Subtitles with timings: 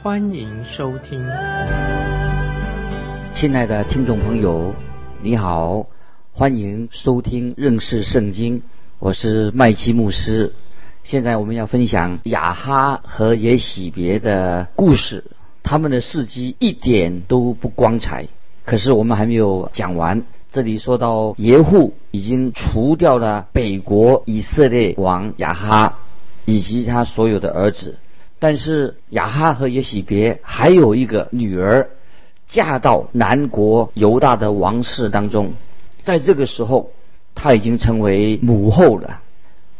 [0.00, 1.20] 欢迎收听。
[3.34, 4.72] 亲爱的听众朋友，
[5.20, 5.86] 你好，
[6.32, 8.62] 欢迎收听认识圣经，
[9.00, 10.54] 我是麦基牧师。
[11.02, 15.24] 现在我们要分享雅哈和耶喜别的故事，
[15.64, 18.28] 他们的事迹一点都不光彩。
[18.64, 20.22] 可是我们还没有讲完，
[20.52, 25.98] 这里说到耶户已经除掉了北国以色列王雅哈
[26.44, 27.96] 以及他所有的儿子，
[28.38, 31.90] 但是雅哈和耶喜别还有一个女儿
[32.46, 35.52] 嫁到南国犹大的王室当中，
[36.02, 36.92] 在这个时候，
[37.34, 39.20] 她已经成为母后了。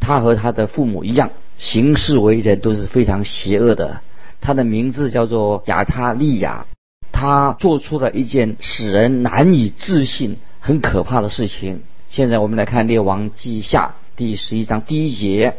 [0.01, 4.01] 她和她的父母一样，行事为人都是非常邪恶的。
[4.41, 6.67] 她的名字叫做亚他利亚，
[7.11, 11.83] 她做出了一件使人难以置信、很可怕的事情。
[12.09, 15.57] 现在我们来看《列王记下》第十一章第一节：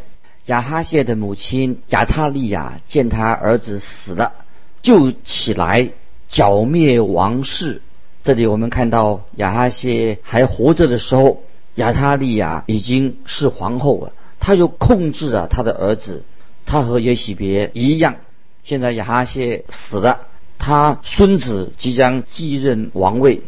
[0.50, 4.34] 亚哈谢的母亲亚他利亚见他儿子死了，
[4.82, 5.92] 就起来
[6.28, 7.84] 剿灭王室。
[8.24, 11.44] 这里我们看到亚哈谢还活着的时候，
[11.76, 14.12] 亚他利亚已经是皇后了。
[14.40, 16.24] 她就控制了他的儿子，
[16.66, 18.16] 他和耶喜别一样。
[18.64, 20.22] 现在亚哈谢死了，
[20.58, 23.44] 他孙子即将继任王位。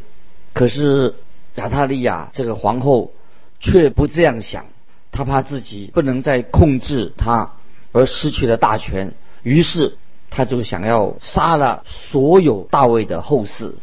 [0.53, 1.15] 可是
[1.55, 3.11] 亚他利亚这个皇后
[3.59, 4.67] 却不这样想，
[5.11, 7.51] 他怕自己不能再控制他
[7.91, 9.97] 而失去了大权，于是
[10.29, 13.73] 他就想要杀了所有大卫的后嗣。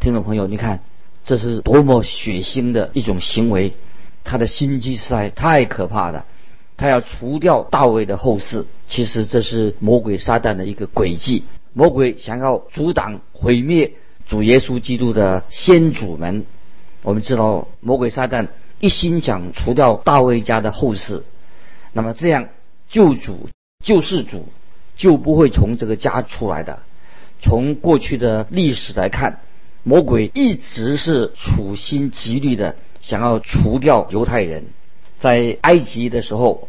[0.00, 0.80] 听众朋友，你看
[1.24, 3.74] 这是多么血腥的一种行为，
[4.24, 6.24] 他的心机实在太可怕了。
[6.76, 11.44] 他要除掉大卫的后嗣，其实这是魔鬼撒旦的一个诡计。
[11.72, 13.92] 魔鬼想要阻挡、毁灭
[14.28, 16.46] 主耶稣基督的先祖们。
[17.02, 18.46] 我们知道，魔鬼撒旦
[18.80, 21.22] 一心想除掉大卫家的后嗣，
[21.92, 22.48] 那么这样
[22.88, 23.48] 救主、
[23.84, 24.48] 救世主
[24.96, 26.82] 就不会从这个家出来的。
[27.40, 29.40] 从过去的历史来看，
[29.82, 34.64] 魔鬼一直是处心积虑的想要除掉犹太人。
[35.18, 36.68] 在埃及的时候，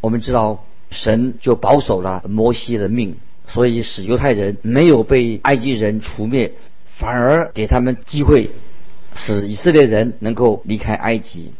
[0.00, 3.16] 我们知道神就保守了摩西的命，
[3.46, 6.52] 所以使犹太人没有被埃及人除灭，
[6.96, 8.50] 反而给他们机会，
[9.20, 11.52] 使以色列人能够离开埃及。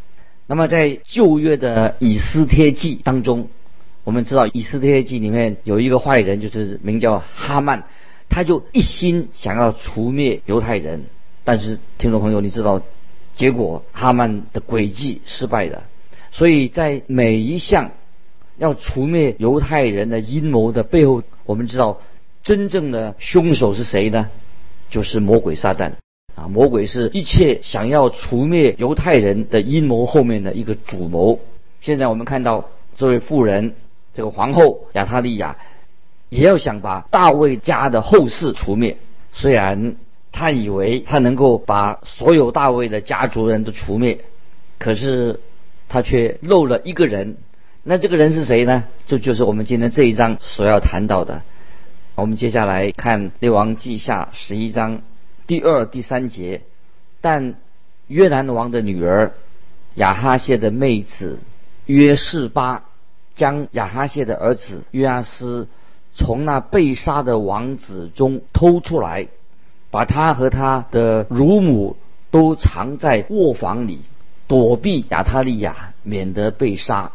[0.47, 3.49] 那么在旧约的以斯帖记当中，
[4.03, 7.83] 我们知道以斯帖记里面有一个坏人，就是名叫哈曼，
[8.31, 11.05] 他就一心想要除灭犹太人，
[11.45, 12.81] 但是听众朋友，你知道
[13.37, 15.85] 结果哈曼的诡计失败了。
[16.33, 17.91] 所以在每一项
[18.57, 22.01] 要除灭犹太人的阴谋的背后，我们知道
[22.43, 24.31] 真正的凶手是谁呢？
[24.91, 25.93] 就是魔鬼撒旦
[26.41, 26.49] 啊！
[26.49, 31.41] 魔鬼是一切想要除灭犹太人的阴谋后面的一个主谋。
[31.81, 33.75] 现在我们看到这位妇人，
[34.15, 35.57] 这个皇后亚塔利亚，
[36.31, 38.97] 也要想把大卫家的后世除灭。
[39.33, 39.97] 虽然
[40.33, 44.19] 他以为他能够把所有大卫的家族人都除灭，
[44.79, 45.41] 可是。
[45.93, 47.37] 他却漏了一个人，
[47.83, 48.85] 那这个人是谁呢？
[49.09, 51.43] 这就是我们今天这一章所要谈到的。
[52.15, 55.03] 我们接下来看《列王记下》十一章
[55.51, 56.63] 第二、第三节。
[57.21, 57.57] 但
[58.07, 59.33] 约兰王的女儿
[59.97, 61.41] 亚哈谢的妹子
[61.87, 62.85] 约示巴
[63.35, 65.67] 将亚哈谢的儿子约阿斯
[66.15, 69.27] 从那被杀的王子中偷出来，
[69.91, 71.97] 把他和他的乳母
[72.31, 74.03] 都藏在卧房里。
[74.47, 77.11] 躲避亚他利亚，免得被杀。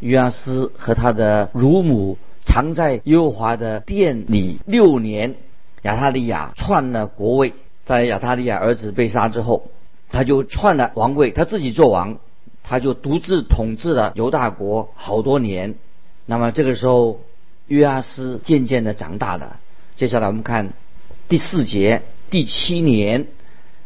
[0.00, 5.36] 约阿斯和他的乳母藏在优华的殿里六年。
[5.82, 7.52] 亚他利亚篡了国位，
[7.84, 9.68] 在亚他利亚儿子被杀之后，
[10.10, 12.18] 他就篡了王位，他自己做王，
[12.62, 15.74] 他就独自统治了犹大国好多年。
[16.26, 17.20] 那么这个时候，
[17.66, 19.60] 约阿斯渐渐的长大了。
[19.96, 20.72] 接下来我们看
[21.28, 23.26] 第四节，第七年，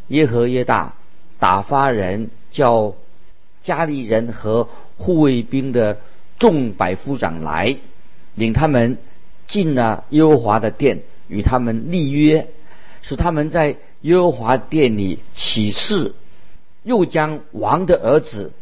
[0.08, 0.94] 耶和耶大
[1.38, 2.30] 打发人。
[2.52, 2.94] 叫
[3.60, 4.66] 家里人和
[4.96, 5.98] 护卫兵的
[6.38, 7.76] 众百夫长来，
[8.34, 8.96] 领他们
[9.46, 12.48] 进了耶和华的殿，与他们立约，
[13.02, 16.14] 使他们在耶和华殿里起誓，
[16.82, 18.52] 又将王的儿子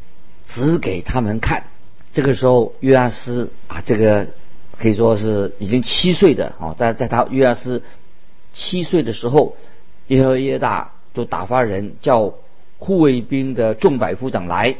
[0.46, 1.64] 指给他们看。
[2.12, 4.28] 这个时候，约阿斯啊，这个
[4.78, 7.82] 可以说是已经七岁的哦，在在他约阿斯
[8.52, 9.56] 七岁的时候，
[10.06, 12.34] 耶和耶大就打发人叫
[12.78, 14.76] 护卫兵的众百夫长来，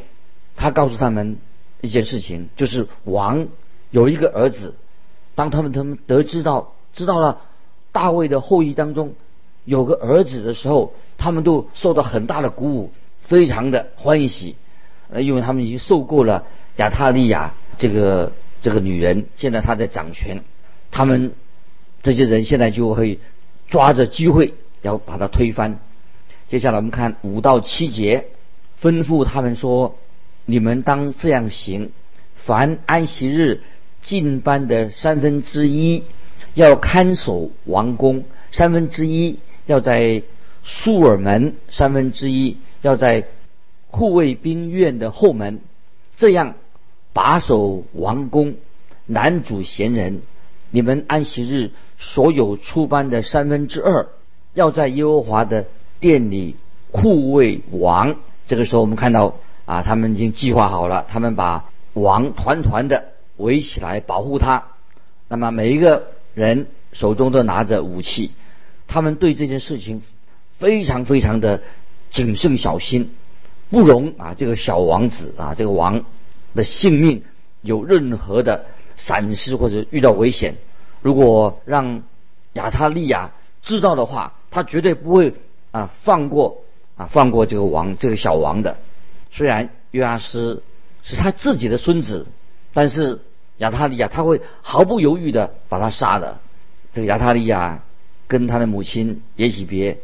[0.55, 1.37] 他告诉他们
[1.81, 3.47] 一件事情，就是王
[3.91, 4.75] 有一个儿子。
[5.35, 7.41] 当他们他们得知到知道了
[7.95, 9.13] 大卫的后裔当中
[9.63, 12.91] 有个儿子的时候，他们都受到很大的鼓舞，
[13.23, 14.57] 非常的欢喜，
[15.09, 16.43] 呃，因为他们已经受过了
[16.75, 20.43] 亚塔利亚这个这个女人，现在她在掌权，
[20.91, 21.31] 他们
[22.03, 23.19] 这些人现在就会
[23.69, 25.79] 抓着机会要把她推翻。
[26.49, 28.25] 接下来我们看五到七节，
[28.81, 29.95] 吩咐他们说
[30.45, 31.91] ：“你们当这样行，
[32.35, 33.61] 凡安息日。”
[34.05, 36.03] 近班的三分之一
[36.55, 39.37] 要看守王宫，三分之一
[39.67, 40.23] 要在
[40.63, 43.25] 苏尔门，三分之一要在
[43.91, 45.59] 护卫兵院的后门，
[46.17, 46.55] 这样
[47.13, 48.55] 把守王宫。
[49.05, 50.23] 男主贤人，
[50.71, 51.69] 你们安息日
[51.99, 54.07] 所有出班的三分之二
[54.55, 55.67] 要在耶和华的
[55.99, 56.55] 殿里
[56.91, 58.15] 护卫王。
[58.47, 59.35] 这个时候，我们看到
[59.65, 63.11] 啊，他们已经计划好了，他们把王团团的。
[63.37, 64.63] 围起来保护他，
[65.27, 68.29] 那么每一个人手中都拿着武器，
[68.87, 70.03] 他们对这件事情
[70.51, 71.63] 非常非常的
[72.11, 73.09] 谨慎小心，
[73.71, 76.05] 不容啊这个小王子啊这个王
[76.53, 77.23] 的性命
[77.61, 78.65] 有任何的
[78.95, 80.57] 闪失或者遇到危险。
[81.01, 82.03] 如果让
[82.53, 83.31] 亚他利亚
[83.63, 85.33] 知道的话，他绝对不会
[85.71, 86.63] 啊放过
[86.95, 88.77] 啊放过这个王这个小王的。
[89.31, 90.61] 虽然约阿斯
[91.01, 92.27] 是他自己的孙子。
[92.77, 93.21] 但是
[93.57, 96.39] 亚塔利亚他会毫不犹豫的把他杀的。
[96.93, 97.83] 这个亚塔利亚
[98.27, 99.97] 跟他的母亲耶喜别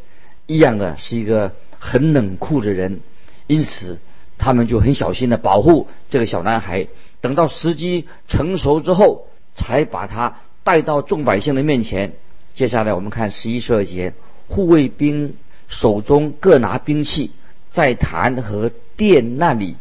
[0.46, 3.00] 一样的是一个很冷酷的人，
[3.46, 3.98] 因此
[4.38, 6.86] 他们就很小心的保护这个小男孩。
[7.20, 12.12] 等到时机成熟之后，才把他带到众百姓的面前。
[12.54, 14.12] 接下来我们看十一十二节，
[14.48, 15.34] 护卫兵
[15.68, 17.30] 手中各拿兵器，
[17.70, 19.76] 在坛和殿那里。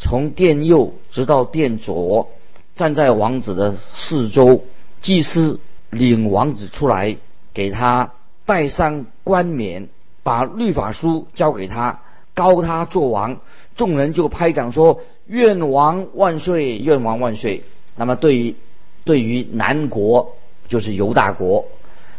[0.00, 2.30] 从殿右直到殿左，
[2.76, 4.64] 站在王子的四周。
[5.00, 5.60] 祭司
[5.90, 7.16] 领王子出来，
[7.52, 8.12] 给他
[8.46, 9.88] 戴上冠冕，
[10.22, 12.00] 把律法书交给他，
[12.32, 13.38] 高他做王。
[13.76, 16.78] 众人就拍掌说：“愿王万岁！
[16.78, 17.64] 愿王万岁！”
[17.96, 18.56] 那么对于
[19.04, 20.36] 对于南国，
[20.68, 21.66] 就是犹大国，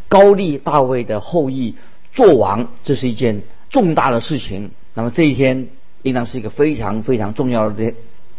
[0.07, 1.75] 高丽大卫的后裔
[2.13, 4.71] 做王，这是一件重大的事情。
[4.93, 5.69] 那么这一天。
[6.05, 7.93] 应当是一个非常非常重要的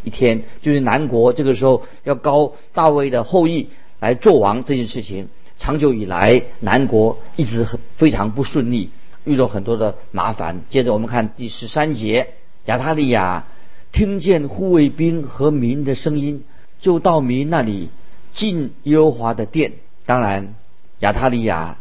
[0.07, 5.29] 一天，就是南国这个时候要高大卫的后裔来做王这件事情。
[5.59, 8.91] 长久以来，南国一直很非常不顺利，
[9.25, 10.61] 遇到很多的麻烦。
[10.71, 12.35] 接着我们看第十三节，
[12.67, 13.47] 亚他利亚
[13.91, 16.45] 听见护卫兵和民的声音，
[16.79, 17.89] 就到民那里
[18.33, 19.73] 进耶和华的殿。
[20.05, 20.55] 当然，
[21.01, 21.79] 亚他利亚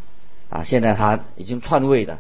[0.50, 2.20] 啊，现在他已经篡位了，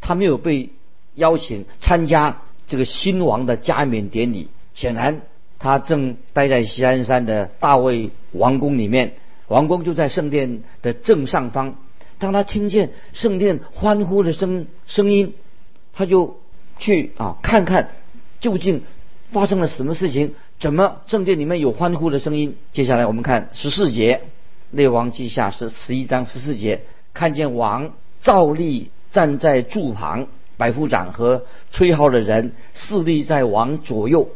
[0.00, 0.70] 他没有被
[1.14, 2.38] 邀请参加。
[2.68, 5.20] 这个新王的加冕典礼，显然
[5.62, 9.12] 他正待在西安山的大卫王宫里面，
[9.46, 11.76] 王宫就在圣殿的正上方。
[12.18, 15.34] 当他听见圣殿欢呼的声声音，
[15.94, 16.40] 他就
[16.78, 17.90] 去啊看看
[18.40, 18.82] 究竟
[19.30, 22.56] 发生了什么事情，怎么圣殿里面有欢呼的声音？
[22.72, 24.16] 接下来我们看十四节，
[24.72, 26.80] 《列王记下》是十一章十四节，
[27.14, 30.26] 看见王照例站在柱旁。
[30.58, 34.28] 百夫长和吹号的人侍立在王左右，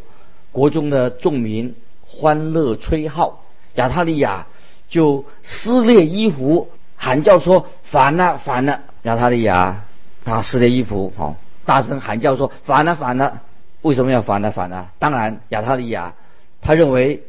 [0.57, 1.75] 国中的众民
[2.07, 3.45] 欢乐吹号。
[3.75, 4.47] 亚他利亚
[4.89, 9.85] 就撕裂衣服，喊叫说：“反了，反了！”亚他利亚
[10.25, 11.37] 他撕裂衣服，好
[11.67, 13.43] 大声喊叫说：“反了，反了！”
[13.83, 14.93] 为什么要反了，反了？
[14.99, 16.15] 当然，亚他利亚
[16.63, 17.23] 他认为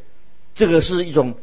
[0.55, 1.33] 这个是一种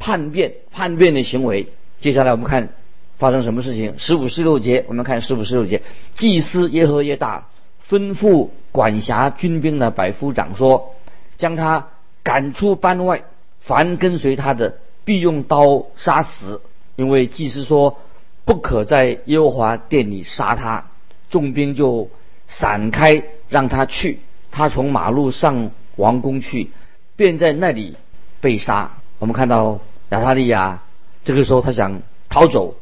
[0.00, 1.68] 叛变、叛变的行为。
[2.00, 2.70] 接下来我们看。
[3.18, 3.94] 发生什么事情？
[3.98, 5.82] 十五、十六节，我们看十五、十六节。
[6.14, 7.48] 祭司耶和耶大
[7.88, 10.94] 吩咐管辖军兵的百夫长说
[11.38, 11.88] ：“将他
[12.22, 13.22] 赶出班外，
[13.60, 16.60] 凡跟随他的，必用刀杀死。
[16.96, 17.96] 因为祭司说，
[18.44, 20.84] 不可在耶和华殿里杀他。
[21.30, 22.10] 众兵就
[22.46, 24.18] 散开，让他去。
[24.50, 26.70] 他从马路上王宫去，
[27.16, 27.96] 便在那里
[28.40, 28.90] 被杀。
[29.18, 29.78] 我们看到
[30.10, 30.82] 亚他利亚
[31.22, 32.74] 这个时候，他想逃走。”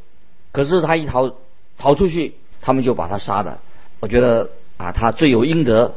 [0.52, 1.32] 可是他一逃
[1.76, 3.60] 逃出去，他们就把他杀了。
[4.00, 4.48] 我觉得
[4.78, 5.94] 啊，他罪有应得，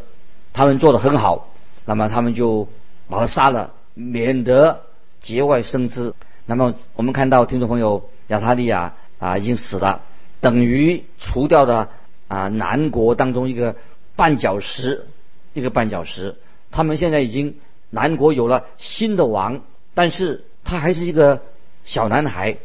[0.52, 1.49] 他们做的很好。
[1.90, 2.68] 那么他们就
[3.10, 4.82] 把他杀了，免得
[5.20, 6.14] 节外生枝。
[6.46, 10.04] 那么我们看到听众朋友亚塔利亚啊已经死了，
[10.40, 11.90] 等于除掉了
[12.28, 13.76] 啊南国当中一个
[14.16, 15.08] 绊脚石，
[15.54, 16.36] 一个绊脚石。
[16.70, 17.56] 他们现在已经
[17.90, 19.62] 南国有了新的王，
[19.96, 21.42] 但是他还是一个
[21.86, 22.58] 小男孩。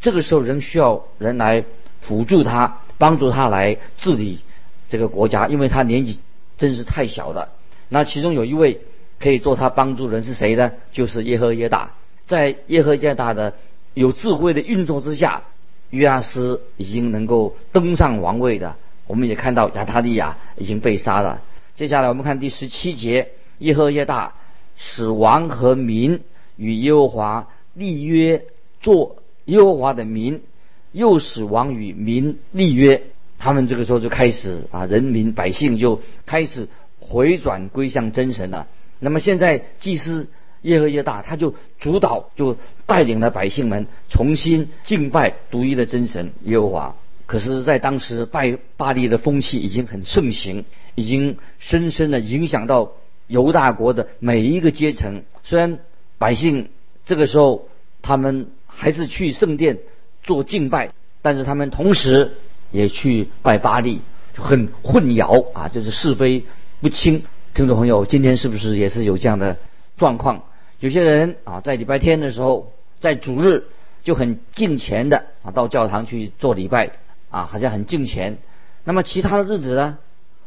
[0.00, 1.64] 这个时候，仍需要人来
[2.02, 2.80] 辅助他。
[2.98, 4.40] 帮助他来治理
[4.88, 6.20] 这个国家，因为他年纪
[6.58, 7.55] 真是太小了。
[7.88, 8.80] 那其中有一位
[9.18, 10.72] 可以做他帮助人是谁呢？
[10.92, 11.92] 就是耶和耶大。
[12.26, 13.54] 在耶和耶大的
[13.94, 15.44] 有智慧的运作之下，
[15.90, 18.74] 约阿斯已经能够登上王位的。
[19.06, 21.40] 我们也看到亚他利亚已经被杀了。
[21.76, 23.28] 接下来我们看第十七节，
[23.58, 24.34] 耶和耶大
[24.76, 26.20] 使王和民
[26.56, 28.42] 与耶和华立约，
[28.80, 30.42] 做耶和华的民，
[30.90, 33.04] 又使王与民立约。
[33.38, 36.68] 他们这个时候就开始啊，人民百姓就开始
[37.08, 38.66] 回转归向真神了。
[38.98, 40.28] 那么现在祭司
[40.62, 46.96] 耶和耶大他就主导，就带领了百姓们重新敬拜独一的真神耶和华。
[47.26, 52.92] 可是，在当时拜巴利的风气已经很盛行，已经深深的影响到
[53.26, 55.24] 犹大国的每一个阶层。
[55.42, 55.80] 虽然
[56.18, 56.68] 百姓
[57.04, 57.68] 这个时候
[58.00, 59.78] 他们还是去圣殿
[60.22, 62.36] 做敬拜，但是他们同时
[62.70, 64.00] 也去拜巴利，
[64.34, 66.44] 很混淆啊，就是是非
[66.86, 67.24] 不清。
[67.52, 69.56] 听众朋友，今天是不是也是有这样的
[69.96, 70.44] 状况？
[70.78, 73.64] 有些人啊，在礼拜天的时候，在主日
[74.04, 76.92] 就很敬虔的啊，到教堂去做礼拜。
[77.28, 78.38] 啊，好像很敬虔，
[78.84, 79.98] 那么其他的日子呢，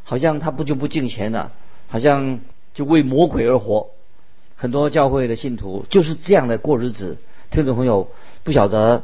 [0.05, 1.51] 好像他不就不敬虔了，
[1.89, 2.39] 好像
[2.73, 3.89] 就为魔鬼而活。
[4.55, 7.17] 很多教会的信徒就是这样的过日子。
[7.51, 8.09] 听众朋友，
[8.45, 9.03] 不晓得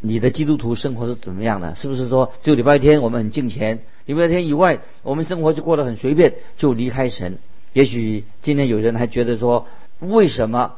[0.00, 1.74] 你的基督徒生活是怎么样的？
[1.74, 7.38] 是不是说只有礼拜天我们很敬虔，礼拜天以外我们生活就过得很随便，就离开神？
[7.72, 9.66] 也许今天有人还觉得说，
[10.00, 10.74] 为什么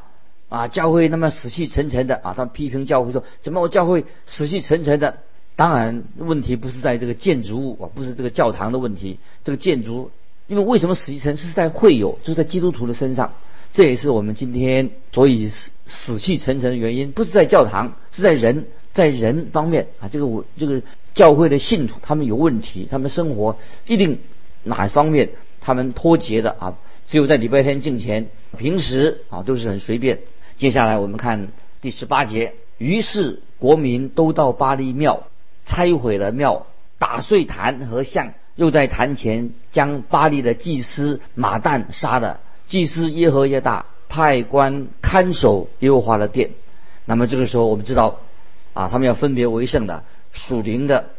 [0.49, 2.33] 啊教会那么死气沉沉的啊？
[2.35, 5.17] 他批评教会说，怎么我教会死气沉沉的？
[5.55, 9.19] 当然，问题不是在这个建筑物啊，不是这个教堂的问题。
[9.43, 10.09] 这个建筑，
[10.47, 13.33] 因为为什么死气沉沉是在会有，就在基督徒的身上。
[13.73, 20.07] 这也是我们今天所以死死气沉沉的原因，不是在教堂，是在人，在人方面啊。
[20.07, 20.81] 这个我这个
[21.13, 24.19] 教会的信徒他们有问题，他们生活一定
[24.63, 25.29] 哪方面
[25.61, 26.75] 他们脱节的啊？
[27.07, 28.27] 只有在礼拜天敬虔，
[28.57, 30.19] 平时啊都是很随便。
[30.57, 31.47] 接下来我们看
[31.81, 35.23] 第十八节，于是国民都到巴黎庙。
[35.65, 36.65] 拆毁了庙，
[36.97, 42.39] 打碎坛和像，又在坛前将巴黎的祭司马旦杀了。
[42.67, 46.49] 祭司耶和耶大派官看守耶和华的殿。
[47.05, 48.19] 那么这个时候，我们知道
[48.73, 51.09] 啊，他们要分别为圣的属灵的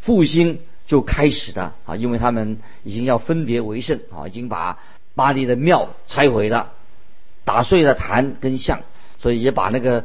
[0.00, 4.78] 复兴就开始的啊，因为他们已经要分别为圣啊，已经把
[5.14, 6.72] 巴黎的庙拆毁了，
[7.44, 8.80] 打碎了坛跟像，
[9.18, 10.04] 所以也把那个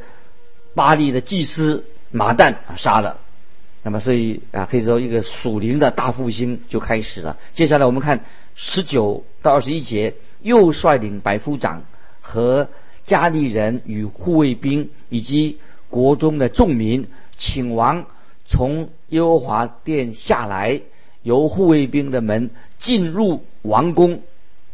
[0.75, 3.19] 巴黎的祭司马旦杀了。
[3.83, 7.37] 那么，所以啊，可以说一个属灵的大复兴就开始了。
[7.53, 8.25] 接下来我们看
[8.55, 11.83] 十九到二十一节，又率领百夫长
[12.21, 12.67] 和
[13.05, 18.05] 加利人与护卫兵以及国中的众民，请王
[18.45, 20.81] 从耶和华殿下来，
[21.23, 24.21] 由护卫兵的门进入王宫，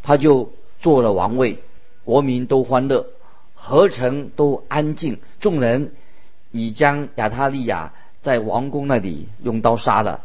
[0.02, 1.58] 他就做了王位，
[2.04, 3.06] 国民都欢乐，
[3.54, 5.92] 何城都安静，众人
[6.50, 7.92] 已将亚他利亚。
[8.20, 10.22] 在王宫那里用刀杀了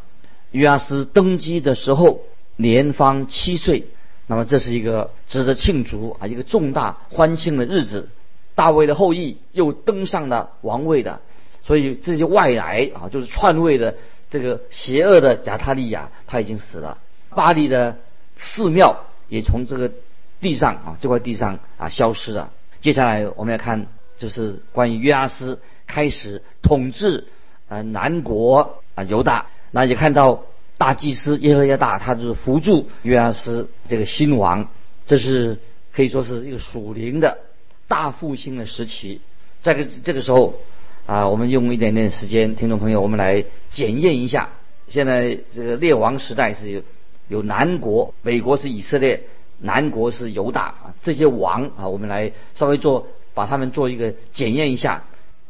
[0.51, 2.22] 约阿斯登基的时候
[2.55, 3.88] 年方七岁，
[4.25, 8.08] 那么这是一个值得庆祝啊，一个重大欢庆的日子。
[8.56, 11.22] 大卫的后裔又登上了王位的，
[11.63, 13.96] 所以这些外来啊，就是篡位的
[14.29, 16.98] 这个邪恶的亚他利亚他已经死了。
[17.29, 17.98] 巴黎的
[18.38, 19.91] 寺庙也从这个
[20.41, 22.51] 地上啊这块地上啊消失了。
[22.82, 23.88] 接下来我们要看
[24.18, 27.27] 就是关于约阿斯开始统治。
[27.72, 30.44] 呃，南国啊，犹大，那也看到
[30.79, 34.68] 大祭司耶和耶大，他就是扶助约阿斯这个新王，
[35.06, 35.60] 这是
[35.94, 37.38] 可以说是一个属灵的
[37.89, 39.19] 大复兴的时期。
[39.62, 40.53] 在这这个时候
[41.05, 44.48] 啊，我们用一点点时间，听众朋友，我们来检验一下。
[44.88, 46.81] 现在这个列王时代是有
[47.27, 49.22] 有南国，北国是以色列，
[49.60, 55.03] 南国是犹大啊，这些王啊，我们来稍微做把他们做一个检验一下，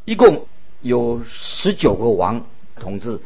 [0.04, 0.46] 一共。
[0.82, 3.20] 有十九个王统治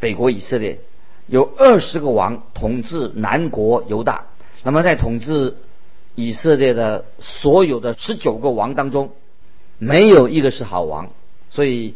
[0.00, 0.80] 北国以色列，
[1.28, 4.24] 有二十个王统治南国犹大。
[4.64, 5.54] 那么在统治
[6.16, 9.10] 以色列的所有的十九个王当中，
[9.78, 11.10] 没有一个是好王。
[11.50, 11.94] 所以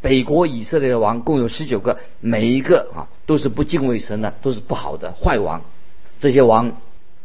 [0.00, 5.62] 北国以色列的王共有十九个，每一个啊都是不敬畏神的，都是不好的坏王。
[6.20, 6.76] 这些王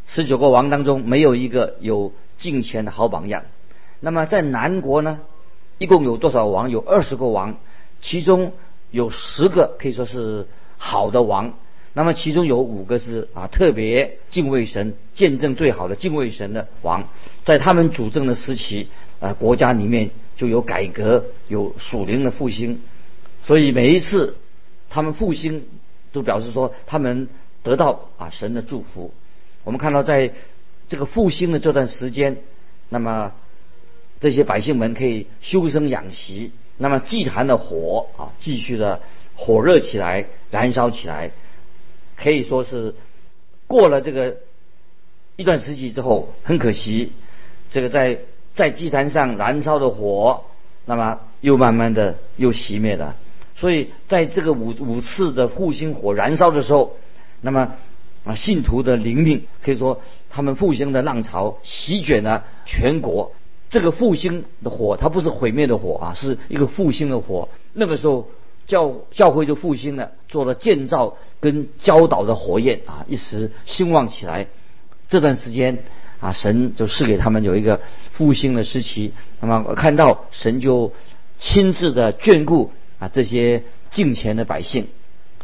[0.08, 3.44] 十九个王当中，没有一个有敬虔的好榜样。
[4.00, 5.20] 那么在南国呢？
[5.80, 6.72] 一共有多少王？
[6.72, 7.58] 有二十个王，
[8.01, 8.54] 其中
[8.89, 11.54] 有十个可以说是好的王。
[11.98, 17.10] 那么其中有五个是啊特别敬畏神、见证最好的敬畏神的王。
[17.44, 18.88] 在他们主政的时期，
[19.20, 22.80] 啊国家里面就有改革，有属灵的复兴。
[23.44, 24.38] 所以每一次
[24.92, 25.66] 他们复兴
[26.12, 27.30] 都表示说他们
[27.63, 29.12] 得到啊神的祝福。
[29.63, 30.32] 我们看到在
[30.88, 32.38] 这个复兴的这段时间，
[32.89, 33.32] 那么
[34.20, 39.01] 这些百姓们可以修身养息，那么祭坛的火啊继续的
[39.36, 41.32] 火热起来，燃烧起来，
[42.18, 42.96] 可以说是
[43.68, 44.38] 过了这个
[45.36, 47.12] 一段时期之后，很可惜，
[47.70, 48.20] 这个在
[48.54, 50.44] 在祭坛上燃烧的火，
[50.86, 53.16] 那么又慢慢的又熄灭了。
[53.56, 56.98] 所以在这个五五次的复兴火燃烧的时候，
[57.42, 57.74] 那么
[58.24, 63.32] 啊信徒的灵命可以说他们复兴的浪潮席卷了全国。
[63.70, 67.50] 这个复兴的火，它不是毁灭的火啊，是一个复兴的火。
[67.74, 68.30] 那个时候
[68.68, 74.46] 教教会就复兴了，做了建造跟教导的火焰啊，一时兴旺起来。
[75.08, 75.80] 这段时间
[76.20, 77.82] 啊，神就赐给他们有一个
[78.12, 79.14] 复兴的时期。
[79.40, 80.94] 那么看到神就
[81.40, 82.72] 亲自的眷顾。
[83.00, 84.88] 啊，这些敬虔的百姓，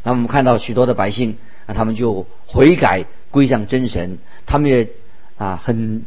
[0.02, 1.38] 那我们看到许多的百姓
[1.68, 4.90] 啊，他们就悔改归向真神，他们也
[5.38, 6.04] 啊很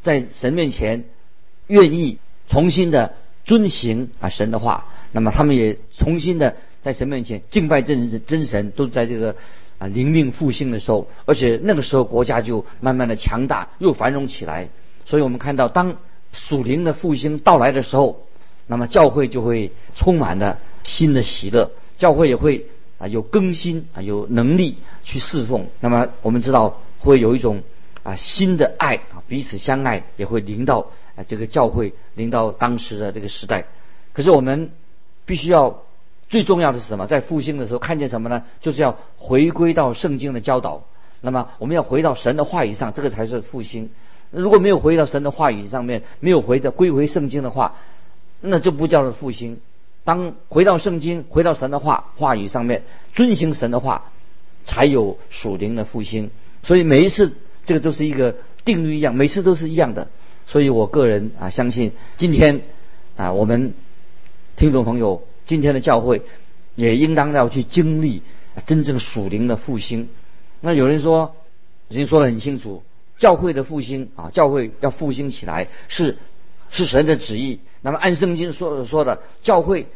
[0.00, 1.04] 在神面前
[1.66, 3.12] 愿意重新的
[3.44, 9.36] 遵行啊神的话，那么他们也重新的在神面前敬拜真真神，都在这个
[9.78, 14.68] 啊灵命复兴的时候，而且那个时候国家就慢慢的强大又繁荣起来，
[15.04, 15.96] 所以我们看到当
[16.32, 18.26] 属灵的复兴到来的时候，
[18.66, 20.58] 那么教会就会充满了。
[20.82, 22.64] 新的喜乐，教会也会
[22.96, 25.66] 啊有更新啊有能力去侍奉。
[25.80, 27.62] 那么我们知道会有一种
[28.02, 30.86] 啊新的爱啊彼此相爱也会临到
[31.16, 33.66] 啊这个教会临到当时的这个时代。
[34.14, 34.70] 可是我们
[35.30, 35.84] 必须要
[36.28, 37.06] 最重要的是什么？
[37.06, 38.42] 在复兴的时候看见什么呢？
[38.60, 40.82] 就是要回归到圣经的教导。
[41.20, 43.90] 那么我们要回到神的话语上，这个才是复兴。
[44.32, 47.76] 如果没有回到神的话语上面，没有回到归回圣经的话，
[48.40, 49.60] 那就不叫做复兴。
[50.02, 52.82] 当回到圣经，回到神的话话语上面，
[53.14, 54.10] 遵行神的话，
[54.64, 56.32] 才有属灵的复兴。
[56.64, 60.08] 所以每一次这个都是一个定律一样，每次都是一样的。
[60.48, 62.62] 所以我个人啊相信，今天
[63.16, 63.74] 啊我们
[64.60, 66.20] 听众朋友，今天的教会
[66.74, 68.20] 也应当要去经历
[68.66, 70.10] 真正属灵的复兴。
[70.60, 71.34] 那有人说，
[71.88, 72.82] 已经说得很清楚，
[73.16, 76.18] 教会的复兴啊，教会要复兴起来是
[76.68, 77.60] 是神的旨意。
[77.80, 79.86] 那么按圣经说说的，教会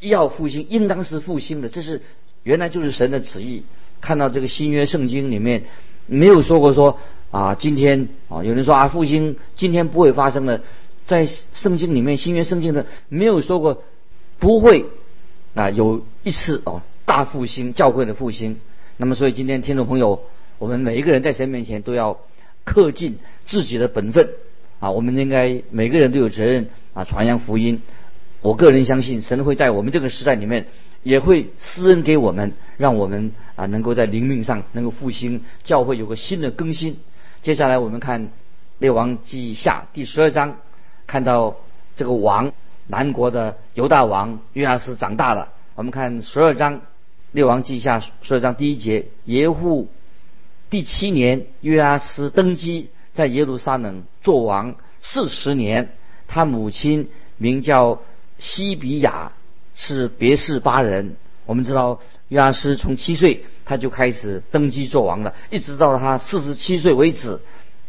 [0.00, 2.00] 要复兴，应当是复兴的，这是
[2.44, 3.64] 原来就是神的旨意。
[4.00, 5.64] 看到这个新约圣经里面
[6.06, 6.98] 没有说过说
[7.30, 10.62] 啊，今天啊，有人说啊，复兴今天不会发生的，
[11.04, 13.82] 在圣经里面新约圣经的没有说过
[14.44, 14.84] 不会
[15.54, 18.58] 啊有一次哦大复兴教会的复兴。
[18.98, 20.20] 那么所以今天听众朋友，
[20.58, 22.18] 我们每一个人在神面前都要
[22.66, 24.28] 恪尽自己的本分
[24.80, 26.68] 啊，我们应该每个人都有责任。
[26.92, 27.80] 啊，传扬福音，
[28.42, 30.66] 我个人相信神会在我们这个时代里面
[31.02, 36.98] 也会施恩给我们，让我们啊能够在灵命上能够复兴教会，有个新的更新。
[37.40, 38.28] 接下来我们看
[38.78, 40.58] 列王记下第十二章，
[41.06, 41.56] 看到
[41.96, 42.52] 这个王
[42.86, 45.52] 南国的犹大王约阿斯长大了。
[45.74, 46.82] 我们看十二章
[47.32, 49.88] 列王记下十二章第一节，耶户
[50.70, 55.90] 第七年约阿斯登基，在耶路撒冷做王四十年。
[56.26, 58.00] 他母亲名叫
[58.38, 59.32] 西比亚，
[59.74, 61.16] 是别是巴人。
[61.46, 67.40] 我们知道约阿斯从七岁他就开始登基做王了，一直到他四十七岁为止。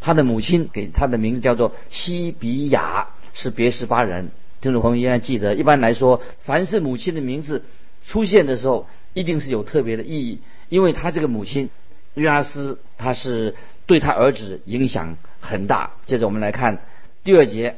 [0.02, 4.30] 他的母亲给他的名字叫做西比亚，是别是巴人。
[4.66, 7.64] 听众朋友应该记得，一般来说，凡是母亲的名字
[8.04, 11.70] 出现的时候，一定是有特别的意义，因为他这个母亲
[12.16, 13.54] 约阿斯，他是
[13.86, 15.92] 对他儿子影响很大。
[16.08, 16.82] 接着我们来看
[17.24, 17.76] 第二节。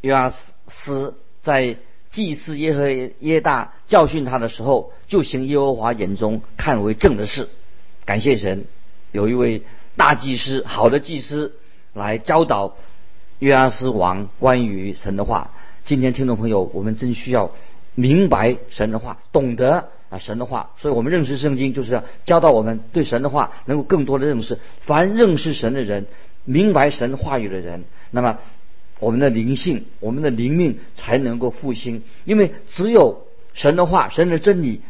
[0.00, 0.32] 约阿
[0.66, 1.76] 斯在
[2.10, 7.48] 祭司耶和耶大教训他的时候，就行耶和华眼中看为正的事。
[8.04, 8.64] 感谢神，
[9.12, 9.62] 有一位
[9.96, 11.54] 大祭司，好的祭司
[11.94, 12.76] 来教导
[13.38, 15.52] 约阿斯王关于神的话。
[15.86, 17.50] 今天听众朋友，我们真需要
[17.94, 20.70] 明白神的话，懂得啊神的话。
[20.76, 24.58] 所以我们认识圣经，就是要教导我们对神的话能够更多的认识。
[24.80, 26.06] 凡认识神的人，
[26.44, 28.36] 明白神话语的人，那么。
[28.98, 34.80] 我们的灵性，我们的灵命才能够复兴，因为只有神的话、神的真理，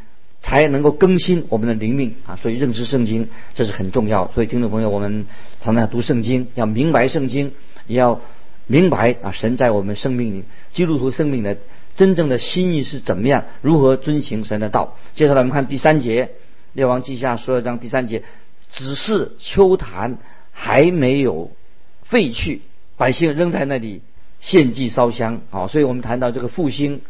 [0.40, 2.37] 才能够更新我们的灵命啊！
[2.37, 4.30] 所以认识圣经这是很重要。
[4.32, 5.26] 所以听众朋友，我们
[5.61, 7.50] 常常读圣经，要明白圣经，
[7.88, 8.20] 也要
[8.66, 11.57] 明白啊，神在我们生命里、基督徒生命的
[11.94, 14.96] 真正的心意是怎么样，如何遵行神的道。
[15.14, 16.26] 接下来我们看第三节，
[16.72, 18.22] 《列王记下》十二章第三节，
[18.70, 20.18] 只是秋坛
[20.50, 21.52] 还没有
[22.02, 22.62] 废去。
[22.96, 24.02] 百姓仍在那里
[24.40, 27.02] 献祭烧香，啊，所以我们谈到这个复兴，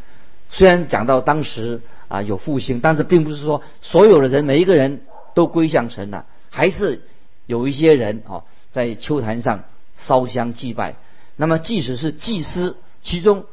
[0.50, 5.00] 虽然讲到当时啊有复兴，但是并不是说所有的人每一个人
[5.34, 7.02] 都归向神了，还是
[7.46, 9.64] 有一些人啊在秋坛上
[9.96, 10.96] 烧香祭拜。
[11.36, 13.44] 那么即使是祭司，其中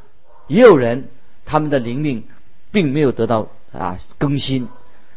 [0.48, 1.10] 也有人
[1.46, 2.24] 他们的灵命
[2.72, 4.68] 并没有得到啊更新。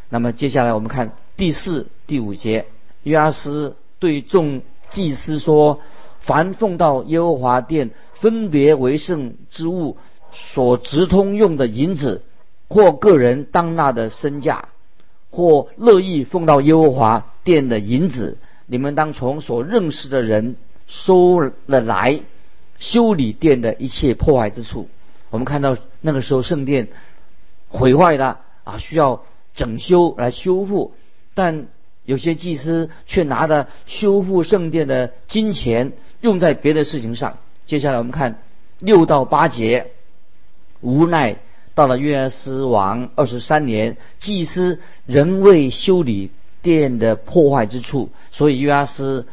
[0.09, 2.65] 那么接下来我们看第四、第五节，
[3.03, 5.81] 约阿斯对众祭司说
[6.21, 9.97] ：“凡奉到耶和华殿分别为圣之物
[10.31, 12.23] 所直通用的银子，
[12.67, 14.69] 或个人当纳的身价，
[15.29, 22.21] 或乐意奉到耶和华殿的银子，你们当从所认识的人收了来，
[22.79, 24.89] 修理殿的一切破坏之处。”
[25.29, 26.87] 我们看到那个时候圣殿
[27.69, 29.23] 毁坏的啊，需要。
[29.57, 30.93] 整修来修复，
[31.33, 31.65] 但
[32.05, 37.39] 有些祭司却拿着修复圣殿的金钱用在别的事情上。
[37.65, 38.39] 接下来我们看
[38.77, 39.87] 六到八节，
[40.79, 41.37] 无奈
[41.73, 46.29] 到了约斯王二十三年，祭司仍未修理
[46.61, 49.25] 殿的破坏之处，所以约阿斯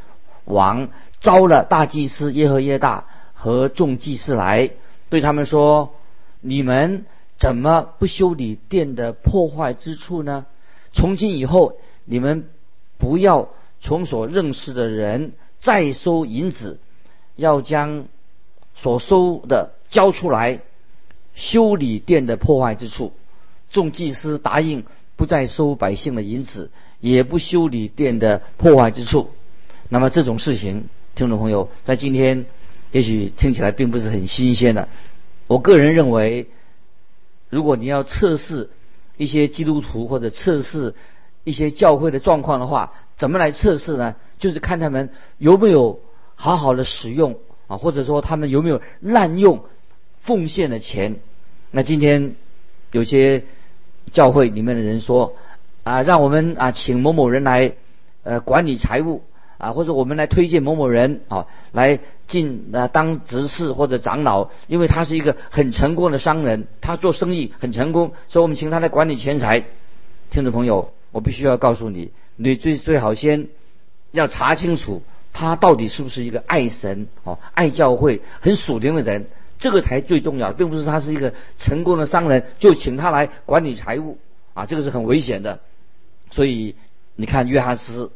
[0.47, 0.89] 王
[1.21, 3.05] 招了大祭司耶和耶大
[3.45, 4.71] 和众祭司来，
[5.11, 5.93] 对他们说
[6.41, 7.05] ：“你们。”
[7.37, 10.47] 怎么不修理殿的破坏之处呢？
[10.93, 12.49] 从今以后，你们
[12.97, 16.79] 不要从所认识的人再收银子，
[17.35, 18.07] 要将
[18.77, 20.61] 所收的交出来，
[21.35, 23.13] 修理殿的破坏之处。
[23.69, 24.85] 众祭司答应
[25.17, 29.31] 不再收百姓的银子，也不修理殿的破坏之处。
[29.89, 32.47] 那么这种事情，听众朋友在今天
[32.95, 34.89] 也许听起来并不是很新鲜的。
[35.49, 36.47] 我个人认为。
[37.51, 38.69] 如果你要测试
[39.17, 40.97] 一些基督徒或者测试
[41.45, 44.17] 一些教会的状况的话，怎么来测试呢？
[44.41, 46.01] 就是看他们有没有
[46.35, 49.67] 好好的使用啊，或者说他们有没有滥用
[50.19, 51.21] 奉献的钱。
[51.71, 52.35] 那今天
[52.91, 53.45] 有些
[54.11, 55.37] 教会里面的人说
[55.85, 57.75] 啊，让我们啊请某某人来
[58.25, 59.23] 呃管理财务。
[59.65, 69.65] 啊，或者我们来推荐某某人啊，来进啊当执事或者长老，因为他是一个很成功的商人，他做生意很成功，所以我们请他来管理钱财。
[70.31, 73.49] 听众朋友，我必须要告诉你，你最最好先
[74.13, 75.01] 要查清楚
[75.33, 79.25] 他到底是不是一个爱神哦、爱教会、很属灵的人，
[79.59, 84.19] 这个才最重要，并不是他是一个成功的商人就请他来管理财务
[84.53, 85.61] 啊，这个是很危险的。
[86.31, 86.75] 所以
[87.17, 88.13] 你看约翰斯。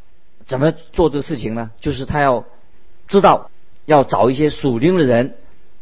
[0.49, 1.71] 怎么做这个事情呢？
[1.79, 2.47] 就是他要
[3.07, 3.51] 知道
[3.85, 5.35] 要找一些属灵的人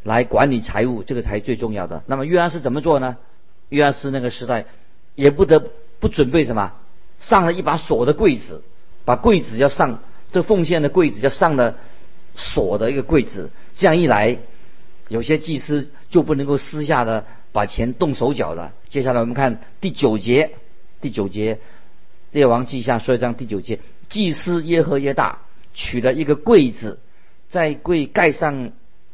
[0.03, 2.03] 来管理财务，这个才最重要的。
[2.07, 3.17] 那么约翰斯怎么做呢？
[3.69, 4.65] 约翰斯那个时代
[5.15, 6.73] 也不得不准备什么，
[7.21, 8.63] 上了一把锁的柜子，
[9.05, 10.01] 把柜子要上
[10.33, 11.77] 这奉献的柜子要上了
[12.35, 13.51] 锁的一个柜子。
[13.75, 14.39] 这样一来，
[15.07, 18.73] 有些祭司就不能够私下的把钱动手脚了。
[18.89, 20.51] 接下来我们看第九节，
[21.01, 21.61] 第九节
[22.33, 23.79] 列王记下说一章第九节。
[24.09, 25.41] 祭司耶和耶大
[25.75, 26.99] 取了一个柜子，
[27.49, 28.73] 在柜盖上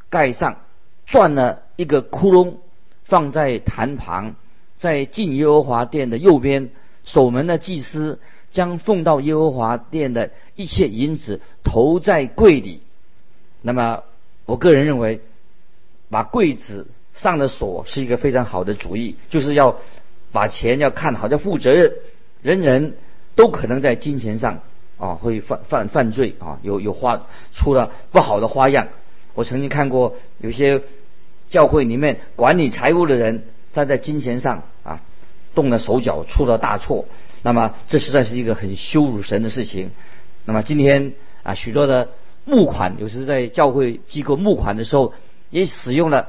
[0.09, 0.59] 盖上
[1.07, 2.55] 钻了一个窟窿，
[3.05, 4.35] 放在坛旁，
[4.77, 6.71] 在进耶和华殿的右边。
[7.05, 8.21] 守门的祭司
[8.53, 12.81] 将奉到耶和华殿的一切银子投在柜里。
[13.61, 14.05] 那么，
[14.47, 15.21] 我个人认为，
[16.11, 19.79] 把柜子上的锁是一个非常好的主意，就是要
[20.31, 21.93] 把钱要看好，要负责任，
[22.41, 22.95] 人人
[23.35, 24.61] 都可能在金钱上。
[24.99, 28.89] 啊，会犯犯犯罪啊，有有花出了不好的花样。
[29.35, 30.83] 我曾经看过有些
[31.51, 35.01] 教会里面管理财务的人，站在金钱上啊
[35.55, 37.07] 动了手脚，出了大错。
[37.43, 39.91] 那么这实在是一个很羞辱神的事情。
[40.45, 42.09] 那么今天啊，许多的
[42.45, 45.15] 募款，有时在教会机构募款的时候，
[45.51, 46.29] 也使用了。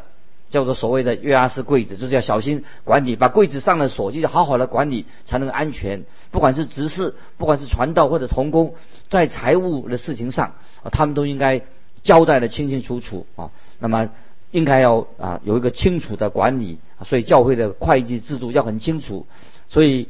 [0.49, 6.03] 叫做所谓的月牙式柜子，就是要小心管理，把柜子上的锁，就是好好的管理才能安全。
[6.33, 8.73] 不管是执事，不管是传道或者童工，
[9.07, 11.61] 在财务的事情上啊，他们都应该
[12.01, 13.51] 交代的清清楚楚啊。
[13.79, 14.09] 那么
[14.51, 19.25] 应该要啊有一个清楚的管理，所以教会的会计制度要很清楚。
[19.69, 20.09] 所以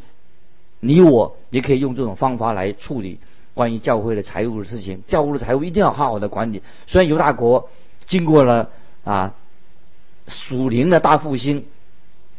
[0.80, 3.20] 你我也可以用这种方法来处理
[3.54, 5.04] 关于教会的财务的事情。
[5.06, 6.64] 教会的财务一定要好好的管理。
[6.88, 7.70] 虽然犹大国
[8.08, 8.70] 经过了
[9.04, 9.36] 啊。
[10.26, 11.66] 属灵的大复兴，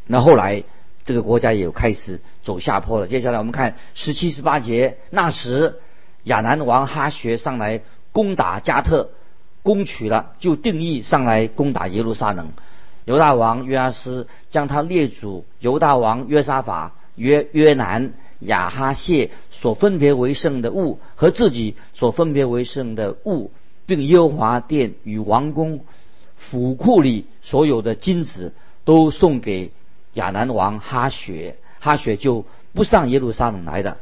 [0.07, 0.65] 那后来
[1.05, 3.07] 这个国家也开始走下坡了。
[3.07, 5.81] 接下来我们看十七、十八节，那时
[6.25, 9.11] 亚南王哈学上来攻打加特，
[9.63, 12.53] 攻取了，就定义上来攻打耶路撒冷。
[13.05, 23.51] 犹大王约阿斯将他列祖犹大王约沙法、约约南、亚哈谢所分别为圣的物和自己所分别为圣的物，
[23.85, 25.81] 并耶和华殿与王宫。
[26.37, 28.53] 府库里所有的金子
[28.85, 29.71] 都送给
[30.15, 33.99] 亚南王哈雪，哈雪就不上耶路撒冷来的。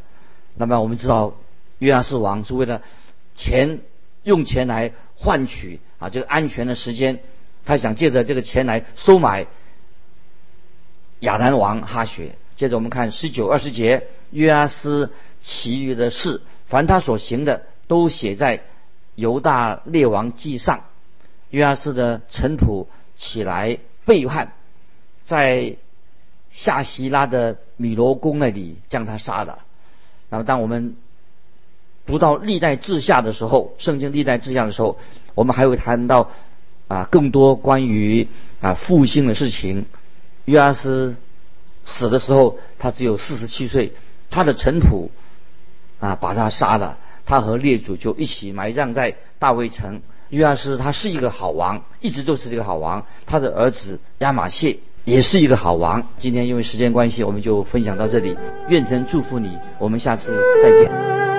[0.54, 1.34] 那么我们知道
[1.78, 2.82] 约亚斯王是为了
[3.34, 3.80] 钱
[4.22, 7.20] 用钱来换取啊这个安全的时间，
[7.64, 9.46] 他想借着这个钱来收买
[11.20, 12.36] 亚兰王哈雪。
[12.54, 18.62] 接着我们看十九二十节，约阿斯其余的事，凡他所行的，都写在
[19.14, 20.84] 犹大列王记上。
[21.50, 24.52] 约阿斯的臣仆起来背叛，
[25.24, 25.76] 在
[26.52, 29.58] 夏希拉的米罗宫那里将他杀了。
[30.30, 30.96] 那么，当我们
[32.06, 34.98] 读到历代志下的时候，圣经历代志下的时候，
[35.34, 36.30] 我们还会谈到
[36.88, 38.28] 啊更多关于
[38.60, 39.86] 啊复兴的事情。
[40.44, 41.16] 约阿斯。
[41.84, 43.92] 死的时候，他只有四十七岁，
[44.30, 45.08] 他的臣仆
[45.98, 50.00] 啊把他杀了，他和列祖就一起埋葬在大卫城。
[50.28, 53.04] 约阿斯他是一个好王，一直都是这个好王。
[53.26, 56.02] 他的儿子亚玛谢也是一个好王。
[56.18, 58.36] 今天因为时间关系，我们就分享到这里。
[58.68, 61.31] 愿神祝福你，我们下次再见。